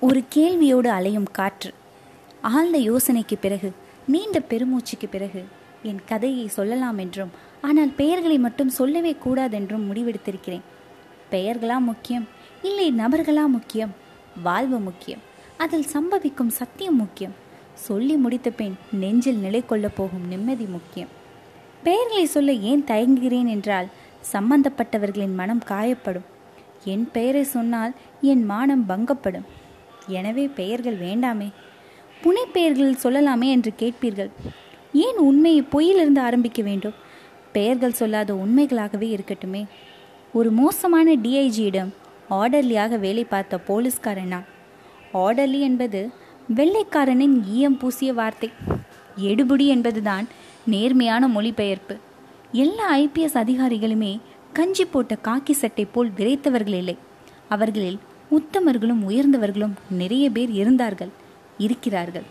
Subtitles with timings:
[0.00, 1.70] ஒரு கேள்வியோடு அலையும் காற்று.
[2.42, 3.72] ஆழ்ந்த யோசனைக்கு பிறகு
[4.06, 5.44] நீண்ட பெருமூச்சுக்கு பிறகு
[5.82, 7.32] என் கதையை சொல்லலாம் என்றும்
[7.62, 10.64] ஆனால் பெயர்களை மட்டும் சொல்லவே கூடாதென்றும் முடிவெடுத்திருக்கிறேன்.
[11.30, 12.28] பெயர்களா முக்கியம்
[12.62, 13.94] இல்லை நபர்களா முக்கியம்
[14.42, 15.20] வாழ்வு முக்கியம்
[15.56, 17.36] அதில் சம்பவிக்கும் சத்தியம் முக்கியம்
[17.74, 21.08] சொல்லி முடித்த பின் நெஞ்சில் நிலை கொள்ளப் போகும் நிம்மதி முக்கியம்.
[21.82, 23.88] பெயர்களை சொல்ல ஏன் தயங்குகிறேன் என்றால்
[24.32, 26.28] சம்பந்தப்பட்டவர்களின் மனம் காயப்படும்.
[26.84, 29.48] என் பெயரை சொன்னால் என் மானம் பங்கப்படும்.
[30.08, 31.48] எனவே பெயர்கள் வேண்டாமே.
[32.22, 34.30] புனை பெயர்களில் சொல்லலாமே என்று கேட்பீர்கள்.
[34.92, 36.96] ஏன் உண்மையை பொய்யிலிருந்து ஆரம்பிக்க வேண்டும்?
[37.52, 39.62] பெயர்கள் சொல்லாத உண்மைகளாகவே இருக்கட்டுமே.
[40.32, 41.90] ஒரு மோசமான டிஐஜியிடம்
[42.30, 44.40] ஆர்டர்லியாக வேலை பார்த்த போலீஸ்காரனா
[45.14, 46.00] ஆர்டர்லி என்பது
[46.54, 48.50] வெள்ளைக்காரனின் ஈயம் பூசிய வார்த்தை.
[49.16, 50.26] எடுபுடி என்பதுதான்
[50.64, 51.96] நேர்மையான மொழிபெயர்ப்பு.
[52.52, 54.12] எல்லா ஐபிஎஸ் அதிகாரிகளுமே
[54.52, 56.96] கஞ்சி போட்ட காக்கி சட்டை போல் விரைத்தவர்கள் இல்லை.
[57.48, 57.98] அவர்களில்
[58.30, 61.08] உத்தமர்களும் உயர்ந்தவர்களும் நிறைய பேர் இருந்தார்கள்
[61.58, 62.22] இருக்கிறார்கள்.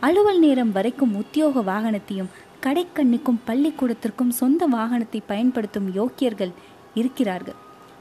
[0.00, 2.30] அலுவல் நேரம் வரைக்கும் உத்தியோக வாகனத்தையும்
[2.62, 6.52] கடைக்கண்ணிக்கும் பள்ளிக்கூடத்திற்கும் சொந்த வாகனத்தை பயன்படுத்தும் யோக்கியர்கள்
[6.94, 7.54] இருக்கிறார்கள்.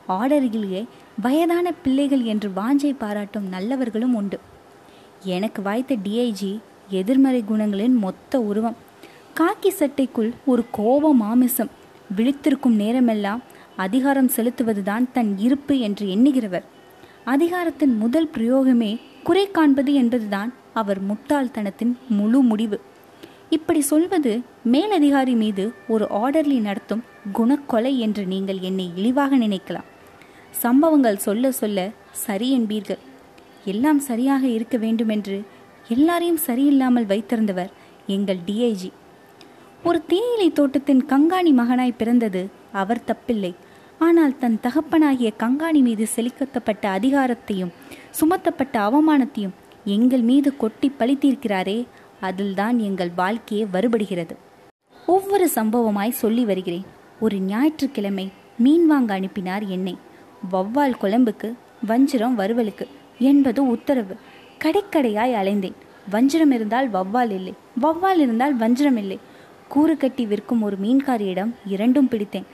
[0.08, 0.86] ஆர்டரிலேயே
[1.22, 4.40] வயதான பிள்ளைகள் என்று வாஞ்சை பாராட்டும் நல்லவர்களும் உண்டு.
[5.24, 8.76] எனக்கு வாய்த்த டிஐஜி எதிர்மறை குணங்களின் மொத்த உருவம்.
[9.40, 11.70] காக்கி சட்டைக்குள் ஒரு கோப மாமிசம்.
[12.18, 13.42] விழித்திருக்கும் நேரமெல்லாம்
[13.76, 16.64] அதிகாரம் செலுத்துவதுதான் தன் இருப்பு என்று எண்ணுகிறவர்.
[17.26, 22.80] அதிகாரத்தின் முதல் பிரயோகமே குறை காண்பது என்பதுதான் அவர் முட்டாள்தனத்தின் முழு முடிவு.
[23.50, 29.88] இப்படி சொல்வது மேலதிகாரி மீது ஒரு ஆர்டர்லி நடத்தும் குணக்கொலை என்று நீங்கள் என்னை இழிவாக நினைக்கலாம்.
[30.50, 33.02] சம்பவங்கள் சொல்ல சொல்ல சரி என்பீர்கள்.
[33.66, 35.42] எல்லாம் சரியாக இருக்க வேண்டுமென்று
[35.88, 37.72] எல்லாரையும் சரியில்லாமல் வைத்திருந்தவர்
[38.08, 38.92] எங்கள் டிஐஜி
[39.84, 43.54] ஒரு தேயிலை தோட்டத்தின் கங்காணி மகனாய் பிறந்தது அவர் தப்பில்லை.
[44.02, 47.74] ஆனால் தன் தகப்பனாகிய கங்காணி மீது செலுத்தப்பட்ட அதிகாரத்தையும்
[48.20, 49.54] சுமத்தப்பட்ட அவமானத்தையும்
[49.86, 51.88] எங்கள் மீது கொட்டி பழித்தீர்க்கிறாரே
[52.22, 54.36] அதில்தான் எங்கள் வாழ்க்கையே வருபடுகிறது.
[55.06, 56.86] ஒவ்வொரு சம்பவமாய் சொல்லி வருகிறேன்.
[57.20, 59.98] ஒரு ஞாயிற்றுக்கிழமை மீன் வாங்க அனுப்பினார் என்னை.
[60.52, 61.54] வவ்வால் குழம்புக்கு
[61.88, 62.88] வஞ்சிரம் வறுவலுக்கு
[63.20, 64.16] என்பது உத்தரவு.
[64.60, 65.78] கடைக்கடையாய் அலைந்தேன்.
[66.12, 67.54] வஞ்சிரம் இருந்தால் வவ்வால் இல்லை.
[67.82, 69.20] வவ்வால் இருந்தால் வஞ்சிரம் இல்லை.
[69.68, 72.46] கூறு கட்டி விற்கும் ஒரு மீன்காரியிடம் இரண்டும் பிடித்தேன்.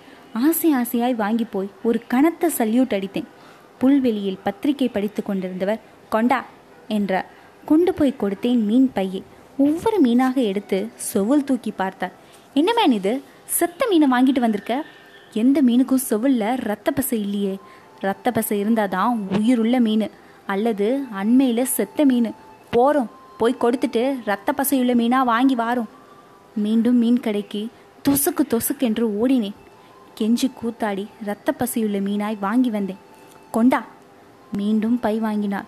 [0.45, 3.27] ஆசை ஆசையாய் வாங்கி போய் ஒரு கனத்த சல்யூட் அடித்தேன்.
[3.77, 6.45] புல்வெளியில் பத்திரிகை படித்து கொண்டிருந்தவர் கொண்டா
[6.87, 7.27] என்றார்.
[7.65, 9.23] கொண்டு போய் கொடுத்தேன் மீன் பையை.
[9.57, 12.11] ஒவ்வொரு மீனாக எடுத்து செவுல் தூக்கி பார்த்தார்.
[12.53, 13.21] என்ன மேன் இது?
[13.45, 14.83] செத்த மீனை வாங்கிட்டு வந்திருக்க?
[15.33, 17.57] எந்த மீனுக்கும் செவுல்ல ரத்த பசை இல்லையே.
[17.99, 20.09] ரத்த பசை இருந்தாதான் உயிருள்ள மீன்.
[20.45, 22.33] அல்லது அண்மையில் செத்த மீன்.
[22.71, 25.91] போறோம் போய் கொடுத்துட்டு ரத்த பசையுள்ள மீனா வாங்கி வாரோம்.
[26.55, 27.67] மீண்டும் மீன் கடைக்கு
[28.09, 29.57] தொசுக்கு தொசுக்கென்று ஓடினேன்.
[30.19, 33.01] கெஞ்சி கூத்தாடி இரத்த பசியுள்ள மீனாய் வாங்கி வந்தேன்.
[33.51, 33.85] கொண்டா?
[34.53, 35.67] மீண்டும் பை வாங்கினார்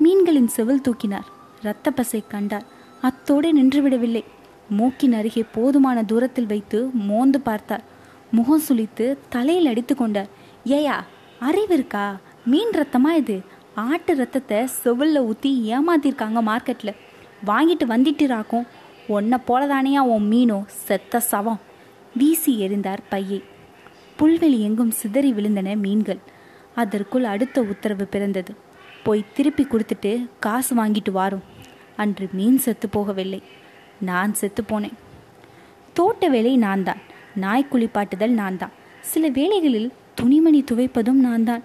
[0.00, 1.28] மீன்களின் செவில் தூக்கினார்.
[1.60, 2.66] இரத்த பசை கண்டார்
[3.00, 4.24] அத்தோடு நின்றுவிடவில்லை.
[4.70, 6.78] மூக்கின் அருகே போதுமான தூரத்தில் வைத்து
[7.08, 7.84] மோந்து பார்த்தார்
[8.30, 10.28] முகம் சுளித்து தலையில் அடித்து கொண்டார்
[10.64, 10.96] ஏயா
[11.40, 12.16] அறிவு இருக்கா?
[12.46, 13.36] மீன் ரத்தமா இது?
[13.74, 16.98] ஆட்டு ரத்தத்தை செவில்ல ஊற்றி ஏமாத்திருக்காங்க மார்க்கெட்டில்
[17.46, 18.66] வாங்கிட்டு வந்துட்டுராக்கும்.
[19.06, 20.58] உன்னை போலதானையா உன் மீனோ?
[20.66, 21.60] செத்த சவம்.
[22.16, 23.42] வீசி எறிந்தார் பையை.
[24.20, 26.20] புல்வெளி எங்கும் சிதறி விழுந்தன மீன்கள்.
[26.76, 28.52] அதற்குள் அடுத்த உத்தரவு பிறந்தது.
[29.04, 30.10] போய் திருப்பி கொடுத்துட்டு
[30.44, 31.46] காசு வாங்கிட்டு வாரும்
[31.96, 33.40] அன்று மீன் செத்து போகவில்லை.
[34.00, 34.96] நான் செத்து போனேன்.
[35.96, 37.00] தோட்ட வேலை நான் தான்
[37.42, 41.62] நாய் குளிப்பாட்டுதல் நான் தான் சில வேளைகளில் துணிமணி துவைப்பதும் நான் தான்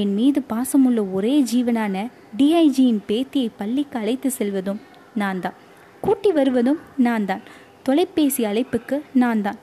[0.00, 1.96] என் மீது பாசமுள்ள ஒரே ஜீவனான
[2.38, 4.80] டிஐஜியின் பேத்தியை பள்ளிக்கு அழைத்து செல்வதும்
[5.14, 5.56] நான் தான்
[6.02, 7.42] கூட்டி வருவதும் நான் தான்
[7.82, 9.58] தொலைபேசி அழைப்புக்கு நான் தான்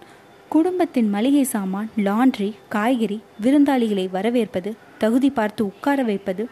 [0.53, 6.43] குடும்பத்தின் மளிகை சாமான் லாண்ட்ரி காய்கறி விருந்தாளிகளை வரவேற்பது தகுதி பார்த்து உட்கார வைப்பது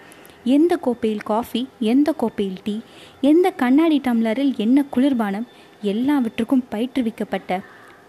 [0.44, 2.76] எந்த கோப்பையில் காஃபி எந்த கோப்பையில் டீ
[3.22, 5.48] எந்த கண்ணாடி டம்ளரில் என்ன குளிர்பானம்
[5.82, 7.60] எல்லாவற்றுக்கும் பயிற்றுவிக்கப்பட்ட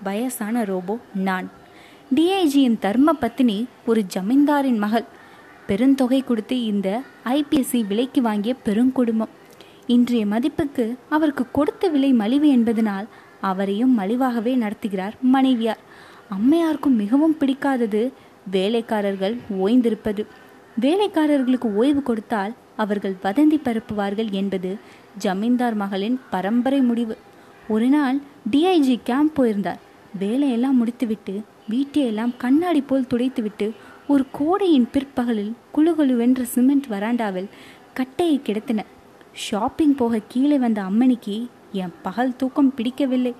[0.02, 1.48] வயசான ரோபோ நான்.
[2.14, 5.06] டிஐஜியின் தர்ம பத்தினி ஒரு ஜமீன்தாரின் மகள்.
[5.68, 6.88] பெருந்தொகை கொடுத்து இந்த
[7.24, 9.34] ஐபிஎஸ்சி விலைக்கு வாங்கிய பெருங்குடும்பம்.
[9.86, 13.06] இன்றைய மதிப்புக்கு அவருக்கு கொடுத்த விலை மலிவு என்பதனால்
[13.50, 15.82] அவரையும் மலிவாகவே நடத்துகிறார் மனைவியார்.
[16.36, 18.02] அம்மையாருக்கும் மிகவும் பிடிக்காதது
[18.50, 20.22] வேலைக்காரர்கள் ஓய்ந்திருப்பது.
[20.80, 24.70] வேலைக்காரர்களுக்கு ஓய்வு கொடுத்தால் அவர்கள் வதந்தி பரப்புவார்கள் என்பது
[25.18, 27.16] ஜமீன்தார் மகளின் பரம்பரை முடிவு.
[27.68, 28.18] ஒரு நாள்
[28.52, 29.80] டிஐஜி கேம்ப் போயிருந்தார்.
[30.18, 31.34] வேலையெல்லாம் முடித்துவிட்டு
[31.70, 33.66] வீட்டையெல்லாம் கண்ணாடி போல் துடைத்துவிட்டு
[34.08, 37.48] ஒரு கோடையின் பிற்பகலில் குழுகுழுவென்ற சிமெண்ட் வராண்டாவில்
[37.94, 38.80] கட்டையை கிடத்தின
[39.32, 41.36] ஷாப்பிங் போக கீழே வந்த அம்மணிக்கு
[41.72, 43.34] என் பகல் தூக்கம் பிடிக்கவில்லை.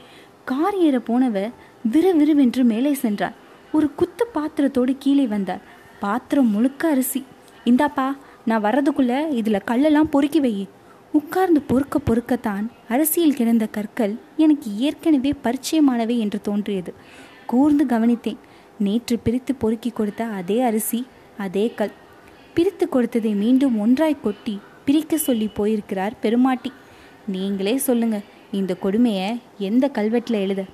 [0.44, 1.50] கார் ஏற போனவ
[1.92, 3.34] விறுவிறுவென்று மேலே சென்றார்
[3.72, 5.62] ஒரு குத்து பாத்திரத்தோடு கீழே வந்தார்
[6.00, 7.24] பாத்திரம் முழுக்க அரிசி.
[7.64, 8.06] இந்தாப்பா
[8.44, 10.68] நான் வர்றதுக்குள்ள இதில் கல்லெல்லாம் பொறுக்கி வை.
[11.12, 16.94] உட்கார்ந்து பொறுக்க பொறுக்கத்தான் அரசியல் கிடந்த கற்கள் எனக்கு ஏற்கனவே பரிச்சயமானவை என்று தோன்றியது.
[17.46, 18.40] கூர்ந்து கவனித்தேன்.
[18.78, 21.06] நேற்று பிரித்து பொறுக்கி கொடுத்த அதே அரிசி
[21.38, 21.92] அதே கல்.
[22.54, 26.72] பிரித்து கொடுத்ததை மீண்டும் ஒன்றாய் கொட்டி பிரிக்க சொல்லி போயிருக்கிறார் பெருமாட்டி.
[27.26, 28.20] நீங்களே சொல்லுங்க.
[28.52, 30.64] இந்த கொடுமையை எந்த கல்வெட்டில் எழுத?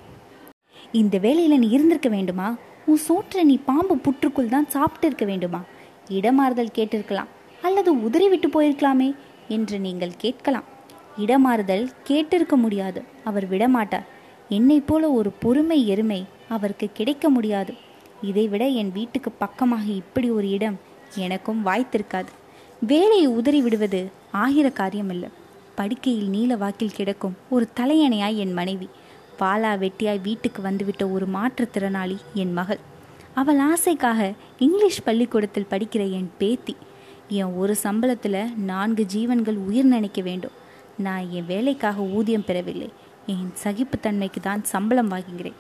[0.93, 2.57] இந்த வேலையில் நீ இருந்திருக்க வேண்டுமா?
[2.87, 5.63] உன் சோற்றை நீ பாம்பு புற்றுக்குள் தான் சாப்பிட்டு இருக்க வேண்டுமா?
[6.09, 7.27] இடமாறுதல் கேட்டிருக்கலாம்.
[7.63, 9.15] அல்லது உதறி விட்டு போயிருக்கலாமே
[9.49, 10.65] என்று நீங்கள் கேட்கலாம்.
[11.19, 13.03] இடமாறுதல் கேட்டிருக்க முடியாது.
[13.25, 14.05] அவர் விடமாட்டார்.
[14.49, 17.75] என்னை போல ஒரு பொறுமை எருமை அவருக்கு கிடைக்க முடியாது.
[18.23, 20.81] இதைவிட என் வீட்டுக்கு பக்கமாக இப்படி ஒரு இடம்
[21.15, 22.27] எனக்கும் வாய்த்திருக்காது.
[22.81, 25.29] வேலையை உதறி விடுவது ஆகிற காரியமில்லை.
[25.79, 28.89] படுக்கையில் நீல வாக்கில் கிடக்கும் ஒரு தலையணையாய் என் மனைவி.
[29.39, 32.81] பாலா வெட்டியாய் வீட்டுக்கு வந்துவிட்ட ஒரு மாற்றுத்திறனாளி என் மகள்.
[33.35, 36.77] அவள் ஆசைக்காக இங்கிலீஷ் பள்ளிக்கூடத்தில் படிக்கிற என் பேத்தி.
[37.29, 40.57] என் ஒரு சம்பளத்தில் நான்கு ஜீவன்கள் உயிர் நினைக்க வேண்டும்.
[40.99, 42.91] நான் என் வேலைக்காக ஊதியம் பெறவில்லை.
[43.27, 45.59] என் சகிப்புத்தன்மைக்கு தான் சம்பளம் வாங்குகிறேன்.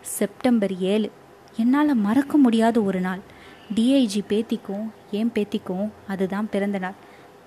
[0.00, 1.10] செப்டம்பர் ஏழு.
[1.56, 3.22] என்னால் மறக்க முடியாத ஒரு நாள்.
[3.74, 6.98] டிஐஜி பேத்திக்கும் என் பேத்திக்கும் அதுதான் பிறந்த நாள்.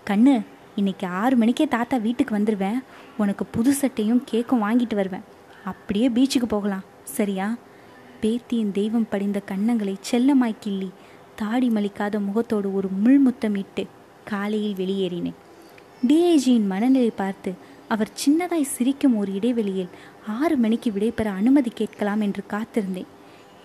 [0.10, 0.36] கண்ணு
[0.80, 2.84] இன்னைக்கு ஆறு மணிக்கே தாத்தா வீட்டுக்கு வந்துடுவேன்
[3.18, 5.22] உனக்கு புது சட்டையும் கேக்கும் வாங்கிட்டு வருவேன்.
[5.66, 6.84] அப்படியே பீச்சுக்கு போகலாம்.
[7.04, 7.58] சரியா?
[8.22, 10.90] பேத்தியின் தெய்வம் படிந்த கன்னங்களை செல்லமாய் கிள்ளி
[11.36, 13.86] தாடி மலிக்காத முகத்தோடு ஒரு முள்முத்தம் இட்டு
[14.24, 15.34] காலையில் வெளியேறினேன்.
[16.08, 17.54] டிஐஜியின் மனநிலை பார்த்து
[17.88, 19.90] அவர் சின்னதாய் சிரிக்கும் ஒரு இடைவெளியில்
[20.28, 23.10] ஆறு மணிக்கு விடைபெற அனுமதி கேட்கலாம் என்று காத்திருந்தேன்.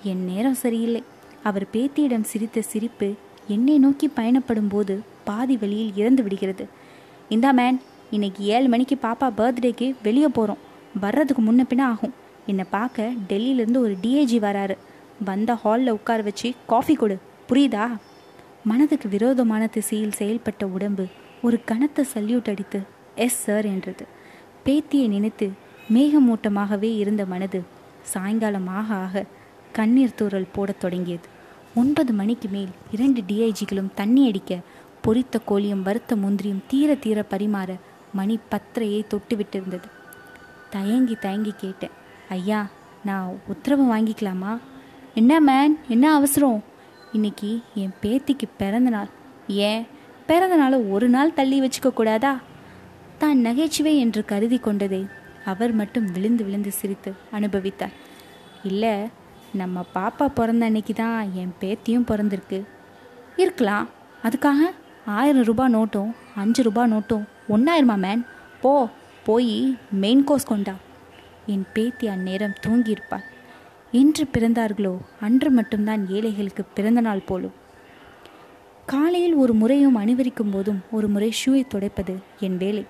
[0.02, 1.02] என் நேரம் சரியில்லை.
[1.42, 3.14] அவர் பேத்தியிடம் சிரித்த சிரிப்பு
[3.46, 6.82] என்னை நோக்கி பயணப்படும் போது பாதி வழியில் இறந்து விடுகிறது.
[7.28, 7.80] இந்தா மேன்
[8.10, 10.58] இன்னைக்கு ஏழு மணிக்கு பாப்பா பர்த்டேக்கு வெளியே போகிறோம்
[11.00, 12.14] வர்றதுக்கு முன்ன பின்ன ஆகும்.
[12.46, 14.76] என்னை பார்க்க டெல்லியிலேருந்து ஒரு டிஏஜி வராரு.
[15.24, 17.18] வந்த ஹாலில் உட்கார வச்சு காஃபி கொடு.
[17.48, 17.96] புரியுதா?
[18.64, 21.06] மனதுக்கு விரோதமான திசையில் செயல்பட்ட உடம்பு
[21.42, 22.80] ஒரு கனத்த சல்யூட் அடித்து
[23.14, 24.06] எஸ் சார் என்றது.
[24.64, 25.50] பேத்தியை நினைத்து
[25.92, 27.62] மேகமூட்டமாகவே இருந்த மனது
[28.02, 29.24] சாயங்காலம் ஆக ஆக
[29.72, 31.28] கண்ணீர் தூரல் போடத் தொடங்கியது.
[31.74, 34.58] ஒன்பது மணிக்கு மேல் இரண்டு டிஐஜிகளும் தண்ணி அடிக்க
[35.04, 37.78] பொரித்த கோழியும் வறுத்த முந்திரியும் தீர தீர பரிமாற
[38.12, 39.88] மணி பத்திரையை தொட்டு விட்டிருந்தது
[40.70, 41.90] தயங்கி தயங்கி கேட்டேன்.
[42.28, 42.68] ஐயா
[43.04, 44.60] நான் உத்தரவு வாங்கிக்கலாமா?
[45.14, 45.78] என்ன மேன்?
[45.88, 46.64] என்ன அவசரம்?
[47.12, 49.08] இன்னைக்கு என் பேத்திக்கு பிறந்த நாள்.
[49.48, 49.86] ஏன்?
[50.26, 52.40] பிறந்த நாளை ஒரு நாள் தள்ளி வச்சுக்க கூடாதா?
[53.18, 55.06] தான் நகைச்சுவை என்று கருதி கொண்டதை
[55.44, 57.92] அவர் மட்டும் விழுந்து விழுந்து சிரித்து அனுபவித்தார்.
[58.64, 58.94] இல்லை
[59.52, 62.64] நம்ம பாப்பா பிறந்த அன்னைக்கு தான் என் பேத்தியும் பிறந்திருக்கு.
[63.36, 63.88] இருக்கலாம்.
[64.22, 64.58] அதுக்காக?
[65.06, 68.26] ஆயிரம் ரூபாய் நோட்டும் அஞ்சு ரூபாய் நோட்டும் ஒன்றாயிரமா மேன்
[68.60, 68.88] போ
[69.24, 70.72] போய் மெயின் கோர்ஸ் கொண்டா.
[71.46, 73.22] என் பேத்தி அந்நேரம் தூங்கியிருப்பாள்.
[73.92, 74.98] என்று பிறந்தார்களோ?
[75.20, 77.52] அன்று மட்டும்தான் ஏழைகளுக்கு பிறந்த நாள் போலும்.
[78.86, 82.86] காலையில் ஒரு முறையும் அணிவிக்கும் போதும் ஒரு முறை ஷூவை துடைப்பது என் வேலை.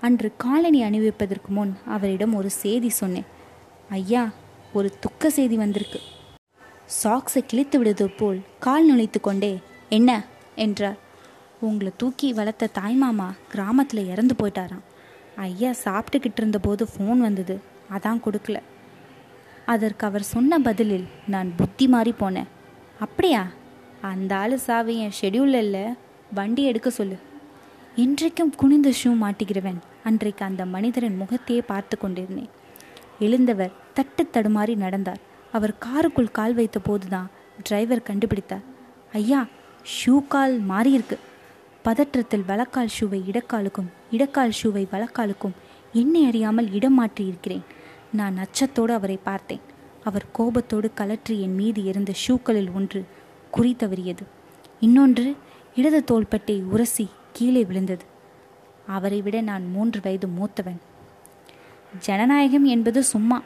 [0.00, 3.24] அன்று காலனி அணிவிப்பதற்கு முன் அவரிடம் ஒரு செய்தி சொன்னேன்.
[3.90, 4.32] ஐயா
[4.72, 6.00] ஒரு துக்க செய்தி வந்திருக்கு.
[7.04, 9.58] சாக்ஸை கிழித்து விடுவது போல் கால் நுழைத்து கொண்டே
[9.88, 10.24] என்ன?
[10.54, 11.04] என்றார்.
[11.66, 14.84] உங்களை தூக்கி வளர்த்த தாய்மாமா கிராமத்தில் இறந்து போயிட்டாராம்.
[15.36, 17.60] ஐயா சாப்பிட்டுக்கிட்டு இருந்தபோது ஃபோன் வந்தது.
[17.90, 18.60] அதான் கொடுக்கல.
[19.66, 22.46] அதற்கு அவர் சொன்ன பதிலில் நான் புத்தி மாறி போனேன்.
[23.00, 23.46] அப்படியா?
[24.00, 25.84] அந்த ஆள் சாவி என் ஷெடியூலில் இல்லை.
[26.34, 27.16] வண்டி எடுக்க சொல்லு.
[27.96, 32.48] இன்றைக்கும் குனிந்த ஷூ மாட்டுகிறவன் அன்றைக்கு அந்த மனிதரின் முகத்தையே பார்த்து கொண்டிருந்தேன்.
[33.18, 35.18] எழுந்தவர் தட்டு தடுமாறி நடந்தார்.
[35.52, 37.30] அவர் காருக்குள் கால் வைத்த போதுதான்
[37.62, 38.62] டிரைவர் கண்டுபிடித்தார்.
[39.12, 39.46] ஐயா
[39.92, 41.18] ஷூ கால் மாறியிருக்கு.
[41.86, 45.56] பதற்றத்தில் வலக்கால் ஷூவை இடக்காலுக்கும் இடக்கால் ஷூவை வலக்காலுக்கும்
[45.92, 47.64] என்னை அறியாமல் இடம் மாற்றி இருக்கிறேன்
[48.18, 49.62] நான் அச்சத்தோடு அவரை பார்த்தேன்.
[50.08, 53.00] அவர் கோபத்தோடு கலற்றி என் மீது இருந்த ஷூக்களில் ஒன்று
[53.50, 54.24] குறி தவறியது.
[54.80, 55.26] இன்னொன்று
[55.74, 58.04] இடது தோள்பட்டை உரசி கீழே விழுந்தது.
[58.96, 60.80] அவரை விட நான் மூன்று வயது மூத்தவன்.
[62.06, 63.38] ஜனநாயகம் என்பது சும்மா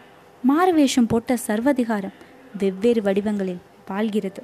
[0.42, 2.16] மாறுவேஷம் போட்ட சர்வதிகாரம்
[2.58, 4.42] வெவ்வேறு வடிவங்களில் வாழ்கிறது.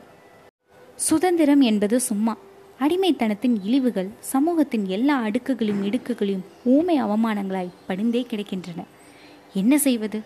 [1.09, 2.35] சுதந்திரம் என்பது சும்மா
[2.81, 8.85] அடிமைத்தனத்தின் இழிவுகள் சமூகத்தின் எல்லா அடுக்குகளையும் இடுக்குகளையும் ஊமை அவமானங்களாய் படிந்தே கிடக்கின்றன.
[9.55, 10.21] என்ன செய்வது?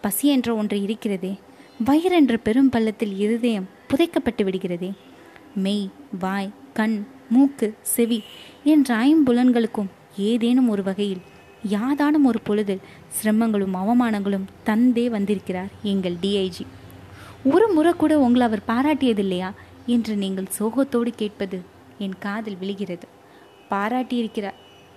[0.00, 1.38] பசி என்ற ஒன்று இருக்கிறதே.
[1.84, 4.92] வயிறு என்ற பெரும் பள்ளத்தில் இருதயம் புதைக்கப்பட்டு விடுகிறதே.
[5.54, 8.22] மெய் வாய் கண் மூக்கு செவி
[8.64, 11.20] என்ற ஐம்புலன்களுக்கும் ஏதேனும் ஒரு வகையில்
[11.68, 16.66] யாதானும் ஒரு பொழுதில் சிரமங்களும் அவமானங்களும் தந்தே வந்திருக்கிறார் எங்கள் டிஐஜி
[17.44, 19.50] ஒரு முறை கூட உங்களை அவர் பாராட்டியதில்லையா?
[19.86, 21.60] என்று நீங்கள் சோகத்தோடு கேட்பது
[21.98, 23.08] என் காதில் விழுகிறது.
[23.70, 24.54] பாராட்டியிருக்கிறார்.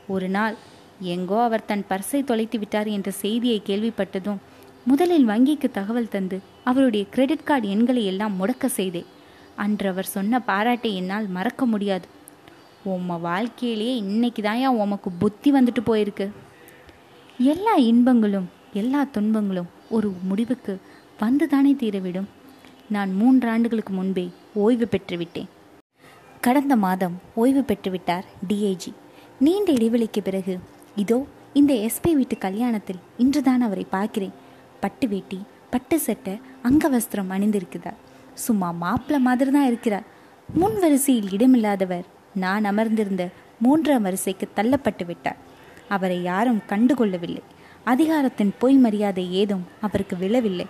[0.08, 0.56] ஒரு நாள்
[1.00, 4.38] எங்கோ அவர் தன் பர்ஸை தொலைத்து விட்டார் என்ற செய்தியை கேள்விப்பட்டதும்
[4.86, 9.06] முதலில் வங்கிக்கு தகவல் தந்து அவருடைய கிரெடிட் கார்டு எண்களை எல்லாம் முடக்க செய்தேன்.
[9.56, 12.08] அன்று அவர் சொன்ன பாராட்டை என்னால் மறக்க முடியாது.
[12.86, 16.32] உம்ம வாழ்க்கையிலேயே இன்னைக்கு தாயா உமக்கு புத்தி வந்துட்டு போயிருக்கு.
[17.38, 20.82] எல்லா இன்பங்களும் எல்லா துன்பங்களும் ஒரு முடிவுக்கு
[21.20, 22.26] வந்து தானே தீரவிடும்.
[22.90, 25.48] நான் மூன்று ஆண்டுகளுக்கு முன்பே ஓய்வு பெற்றுவிட்டேன்.
[26.46, 28.92] கடந்த மாதம் ஓய்வு பெற்றுவிட்டார் டிஐஜி
[29.40, 30.54] நீண்ட இடைவெளிக்கு பிறகு
[30.96, 31.18] இதோ
[31.54, 34.36] இந்த எஸ்பி வீட்டு கல்யாணத்தில் இன்றுதான் அவரை பார்க்கிறேன்.
[34.80, 36.34] பட்டு வேட்டி பட்டு சட்டை
[36.64, 37.98] அங்கவஸ்திரம் அணிந்திருக்கிறார்.
[38.34, 40.06] சும்மா மாப்பிள்ள மாதிரி தான் இருக்கிறார்.
[40.54, 43.26] முன் வரிசையில் இடமில்லாதவர் நான் அமர்ந்திருந்த
[43.60, 45.42] மூன்றாம் வரிசைக்கு தள்ளப்பட்டு விட்டார்.
[45.90, 47.44] அவரை யாரும் கண்டுகொள்ளவில்லை.
[47.84, 50.68] அதிகாரத்தின் பொய் மரியாதை ஏதும் அவருக்கு விழவில்லை.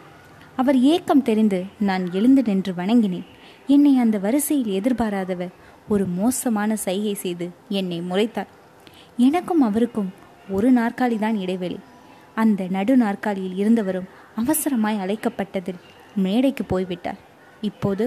[0.55, 3.25] அவர் ஏக்கம் தெரிந்து நான் எழுந்து நின்று வணங்கினேன்.
[3.67, 5.53] என்னை அந்த வரிசையில் எதிர்பாராதவர்
[5.87, 8.51] ஒரு மோசமான சைகை செய்து என்னை முறைத்தார்
[9.17, 10.09] எனக்கும் அவருக்கும்
[10.49, 11.79] ஒரு நாற்காலி தான் இடைவெளி.
[12.35, 15.79] அந்த நடு நாற்காலியில் இருந்தவரும் அவசரமாய் அழைக்கப்பட்டதில்
[16.15, 17.19] மேடைக்கு போய்விட்டார்.
[17.61, 18.05] இப்போது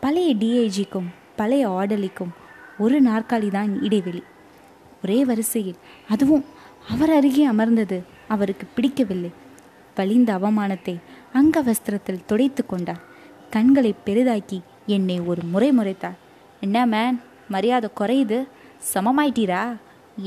[0.00, 2.32] பழைய டிஐஜிக்கும் பழைய ஆடலிக்கும்
[2.78, 4.22] ஒரு நாற்காலி தான் இடைவெளி.
[5.02, 6.44] ஒரே வரிசையில் அதுவும்
[6.88, 7.98] அவர் அருகே அமர்ந்தது
[8.28, 9.32] அவருக்கு பிடிக்கவில்லை.
[9.94, 10.96] வலிந்த அவமானத்தை
[11.32, 13.02] அங்க வஸ்திரத்தில் துடைத்து கொண்டார்.
[13.50, 16.18] கண்களை பெரிதாக்கி என்னை ஒரு முறை முறைத்தார்.
[16.64, 17.16] என்ன மேன்
[17.52, 18.36] மரியாதை குறையுது.
[18.92, 19.62] சமமாயிட்டீரா?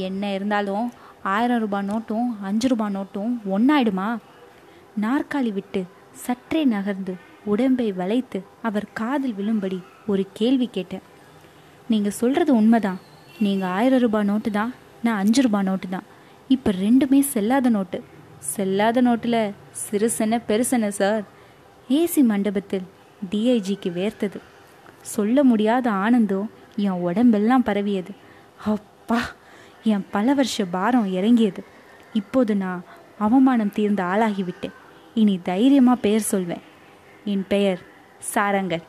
[0.07, 0.85] என்ன இருந்தாலும்
[1.33, 4.07] ஆயிரம் ரூபாய் நோட்டும் அஞ்சு ரூபாய் நோட்டும் ஒன்றாயிடுமா
[5.03, 5.81] நாற்காலி விட்டு
[6.23, 7.13] சற்றே நகர்ந்து
[7.51, 9.79] உடம்பை வளைத்து அவர் காதில் விழும்படி
[10.11, 11.05] ஒரு கேள்வி கேட்டேன்.
[11.91, 12.99] நீங்கள் சொல்கிறது உண்மைதான்.
[13.45, 14.73] நீங்கள் ஆயிரம் ரூபாய் நோட்டு தான்
[15.05, 16.07] நான் அஞ்சு ரூபாய் நோட்டு தான்.
[16.55, 17.99] இப்போ ரெண்டுமே செல்லாத நோட்டு.
[18.55, 19.39] செல்லாத நோட்டில்
[19.83, 21.23] சிறுசென பெருசென சார்
[21.99, 22.85] ஏசி மண்டபத்தில்
[23.31, 24.39] டிஐஜிக்கு வேர்த்தது.
[25.05, 28.11] சொல்ல முடியாத ஆனந்தம் என் உடம்பெல்லாம் பரவியது.
[28.65, 29.19] அப்பா
[29.83, 31.63] என் பல வருஷ பாரம் இறங்கியது.
[32.13, 32.83] இப்போது நான்
[33.17, 34.73] அவமானம் தீர்ந்த ஆளாகிவிட்டேன்.
[35.13, 36.61] இனி தைரியமாக பெயர் சொல்வேன்.
[37.25, 37.79] என் பெயர்
[38.33, 38.83] சாரங்கன்